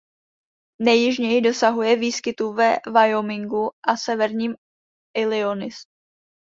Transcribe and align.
Nejjižněji 0.81 1.41
dosahuje 1.41 1.95
výskytu 1.95 2.53
ve 2.53 2.77
Wyomingu 2.93 3.69
a 3.87 3.97
severním 3.97 4.55
Illinois. 5.17 5.85